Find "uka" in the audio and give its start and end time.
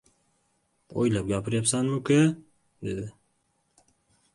2.01-2.21